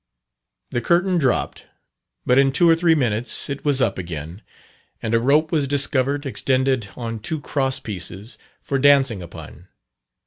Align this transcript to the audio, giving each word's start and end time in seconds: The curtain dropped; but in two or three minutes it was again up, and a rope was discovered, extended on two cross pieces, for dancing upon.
The 0.71 0.81
curtain 0.81 1.19
dropped; 1.19 1.65
but 2.25 2.39
in 2.39 2.51
two 2.51 2.67
or 2.67 2.75
three 2.75 2.95
minutes 2.95 3.51
it 3.51 3.63
was 3.63 3.81
again 3.81 4.41
up, 4.43 4.47
and 5.03 5.13
a 5.13 5.19
rope 5.19 5.51
was 5.51 5.67
discovered, 5.67 6.25
extended 6.25 6.89
on 6.95 7.19
two 7.19 7.39
cross 7.39 7.79
pieces, 7.79 8.39
for 8.63 8.79
dancing 8.79 9.21
upon. 9.21 9.67